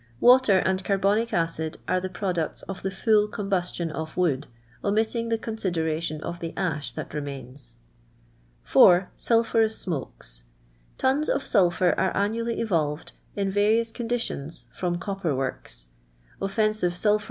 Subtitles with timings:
[0.19, 4.47] Watvr and carbonic acid are the products ot the full combustion of wo id,
[4.83, 7.77] omitting the coo sidemtion of the a«h tnat remains.
[8.63, 9.11] 4.
[9.15, 9.93] Saljtharo!* M.
[9.93, 10.11] hoW*.
[10.97, 15.85] Ton 4 of sulphor are annually evolved in variius condi lions from copper w irks.
[16.41, 17.19] Offensive suipburou!